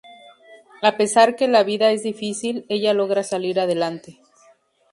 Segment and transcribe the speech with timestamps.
[0.81, 4.19] A pesar que la vida es difícil, ella logra salir adelante.